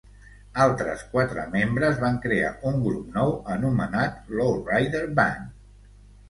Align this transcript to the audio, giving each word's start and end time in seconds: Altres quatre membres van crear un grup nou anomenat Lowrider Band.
Altres 0.63 1.01
quatre 1.09 1.43
membres 1.55 1.99
van 2.03 2.17
crear 2.23 2.47
un 2.71 2.79
grup 2.87 3.13
nou 3.19 3.35
anomenat 3.57 4.19
Lowrider 4.41 5.05
Band. 5.21 5.55